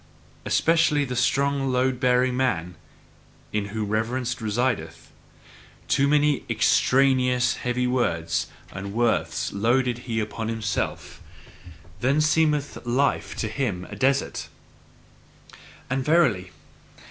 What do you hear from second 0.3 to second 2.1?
Especially the strong load